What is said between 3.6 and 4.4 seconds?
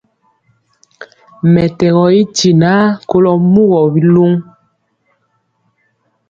wa biluŋ.